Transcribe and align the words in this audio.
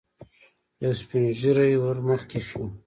يو 0.83 0.93
سپين 1.01 1.23
ږيری 1.39 1.73
ور 1.83 1.97
مخته 2.07 2.39
شو. 2.47 2.63